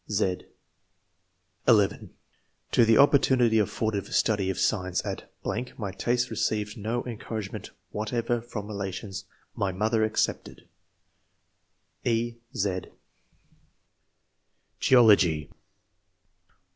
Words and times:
(z) 0.09 0.37
(11) 1.67 2.09
To 2.71 2.85
the 2.85 2.97
opportunity 2.97 3.59
afforded 3.59 4.03
for 4.07 4.11
study 4.11 4.49
of 4.49 4.57
science 4.57 5.05
at... 5.05 5.31
My 5.45 5.91
tastes 5.91 6.31
received 6.31 6.75
no 6.75 7.03
en 7.03 7.19
couragement 7.19 7.69
whatever 7.91 8.41
from 8.41 8.65
relations, 8.65 9.25
my 9.53 9.71
mother 9.71 10.03
excepted." 10.03 10.67
{e, 12.03 12.37
z) 12.57 12.81
GEOLOGY. 14.79 15.51